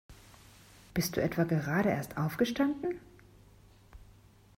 [0.95, 2.99] Bist du etwa gerade erst aufgestanden?